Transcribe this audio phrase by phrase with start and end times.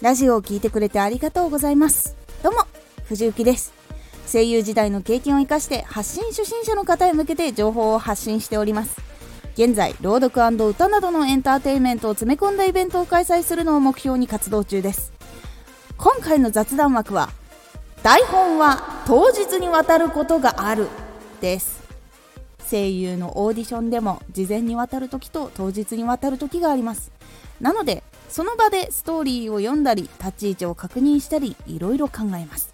[0.00, 2.16] ラジオを聴いてくれてありがとうございます。
[2.40, 2.60] どうも
[3.06, 3.72] 藤幸です。
[4.30, 9.00] 声優時代の経験を生かして発信初心者の方へ向けて情報を発信しております。
[9.54, 15.12] 現在朗読歌などのエンターテインメントを詰め込んだイベントを開催するのを目標に活動中です。
[15.96, 17.30] 今回の雑談枠は
[18.04, 20.86] 台本は当日に渡ることがある
[21.40, 21.82] です。
[22.70, 27.10] 声優のオーディションでも事前に渡る時と当日に渡る時があります。
[27.60, 32.72] なのでその場でストーリーを読んだり立ち位置を確認したりいろいろ考えます。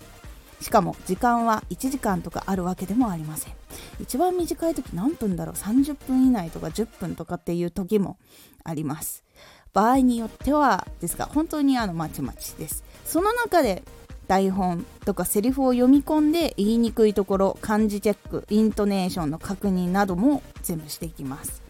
[0.60, 3.52] しかも時間は1時間とかあるわけでもありません。
[4.00, 5.54] 一番短い時何分だろう。
[5.54, 8.18] 30分以内とか10分とかっていう時も
[8.64, 9.24] あります。
[9.72, 12.84] 場合によってはですが本当にあのまちまちです。
[13.04, 13.82] その中で
[14.26, 21.62] 台本とかセリフを読み込んで言いにくいところ漢字チェックイントネーションの確認なども全部していきます。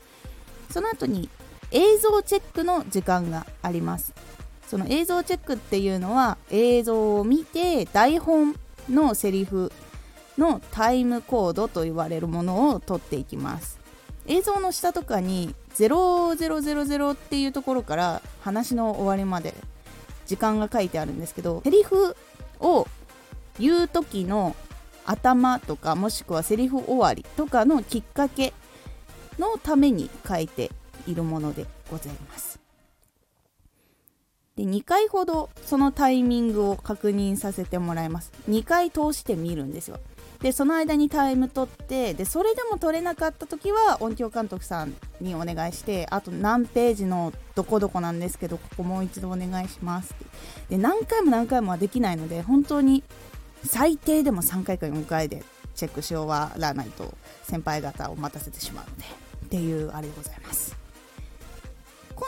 [0.70, 1.28] その後に
[1.74, 4.14] 映像チェックの時間があります。
[4.68, 8.54] その映像チェックっていうのは映像を見て台本
[8.88, 9.72] のセリフ
[10.38, 13.78] のタイムコードと言われるものを取っていきます。
[14.26, 19.54] 映像の下とかに0000っていうところから話の終わりまで
[20.26, 22.16] 時間が書いてあるんですけどセリフ
[22.60, 22.86] を
[23.58, 24.56] 言う時の
[25.04, 28.54] 頭とかもしくはセリフ終わりとかのきっかけ
[29.38, 30.70] のために書いて
[31.06, 32.60] いるものでございます。
[34.56, 38.32] で2回ほどそのタイミングを確認させてもらいます。
[38.48, 39.98] 2回通して見るんですよ。
[40.40, 50.16] でその間にタイム取ってでそれでも取れなかった時は音響監督さんにお願いしてあと何ページのどこどこなんですけどここもう一度お願いしますっ
[50.68, 50.76] て。
[50.76, 53.02] で何回も何回もはできないので本当に
[53.64, 55.42] 最低でも3回か4回で
[55.74, 59.04] チェックし終わらないと先輩方を待たせてしまうので
[59.46, 60.83] っていうあれでございます。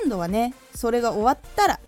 [0.06, 1.80] 今度はねそれが終わったら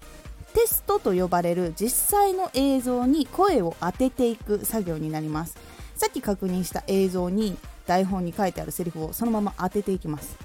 [0.52, 5.56] テストと呼ばれる実際の映像に声を当てていく作業になります。
[5.95, 10.36] さっき確認した映像に台本に書いてあるセリフをそのまま当てていきます。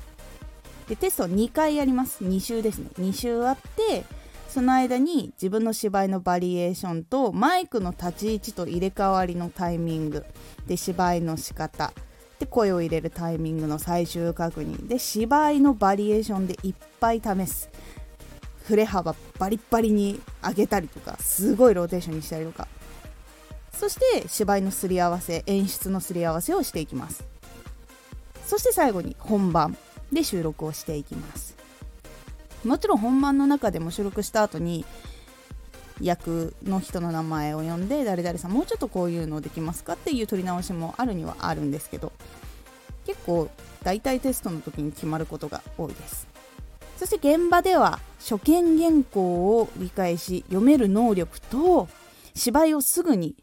[0.87, 2.23] でテスト2回やります。
[2.23, 2.89] 2週ですね。
[2.99, 4.05] 2週あって
[4.49, 10.23] その間に自分の芝居のバリエーションとマイクの立ち位置と入れ替わりのタイミング。
[10.67, 11.91] で芝居の仕方。
[12.43, 17.69] で声を入れるタイミングの最終確認で芝居のバリエーションでいっぱい試す。
[18.65, 22.67] 振れ幅バリッバリに上げたりとかすごいローテーションにしたりとか。
[23.71, 27.23] そして芝居のすり合わせ演出のすり合わせをしていきます。
[28.45, 29.77] そして最後に本番
[30.11, 31.55] で収録をしていきます。
[32.65, 34.85] もちろん本番の中でも収録した後に
[36.01, 42.11] 役の人の名前を呼んで誰々さんもうちょっとこういうのできますかっていう取り直しもあるにはあるんですけど
[43.05, 43.49] 結構
[43.83, 46.27] 大体テストの時に決まることが多いです。
[46.97, 51.89] そして現場では初見原稿を理解し読める能力と
[52.33, 53.35] 芝居をすぐに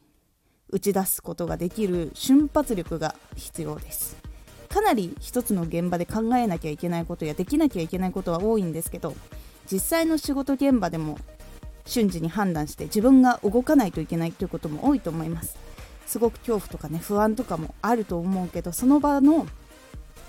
[0.71, 4.17] 打ち出すことができる瞬発力が必要です。
[4.71, 9.15] かなり一つの現場で考えなきゃいけないことやできなきゃいけないことは多いんですけど
[9.71, 11.19] 実際の仕事現場でも
[11.91, 15.57] 瞬時に判断して自分が動かないといけないということも多いと思います。
[16.07, 19.47] すごく恐怖とかね不安とかもあると思うけどその場の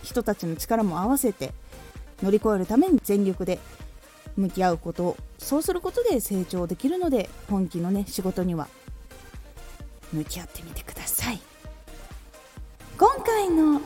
[0.04, 1.54] 人たちの力も合わせて
[2.22, 3.60] 乗り越えるために全力で
[4.36, 8.68] 向き合うことそうすることで成長できるので本気のね仕事には
[10.14, 11.40] 向き合ってみてください。
[12.98, 13.82] 今回の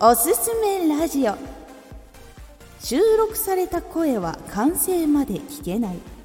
[0.00, 1.36] おすすめラジオ。
[2.80, 6.15] 収録された声は完成まで聞けない。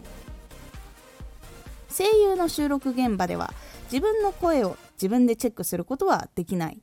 [2.01, 3.53] 声優の収録現場では
[3.91, 6.81] 自分の声を自分でチェックすることはできない。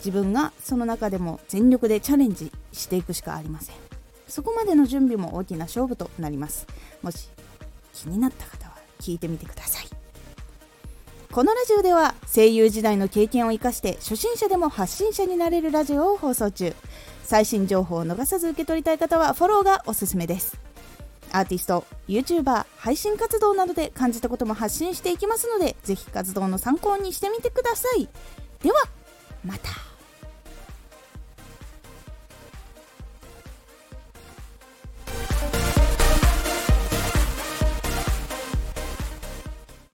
[0.00, 3.76] 自分がその中でも全力でチャレンジしていくしかありません。
[4.26, 6.66] そこまでの準備も大きな勝負となります。
[7.02, 7.28] もし
[7.94, 9.86] 気になった方は聞いてみてください。
[11.30, 16.74] このラジオでは声優時代の経験を生かして初心者でも発信者になれるラジオを放送中。
[17.22, 20.58] 最新情報を逃さず受け取りたい方はフォローがおすすめです。
[21.32, 28.08] アーティスト YouTuber 配信活動などで感じたことも発信していきますのでぜひ活動の参考にしてみてください。
[28.62, 28.82] では
[29.44, 29.89] また。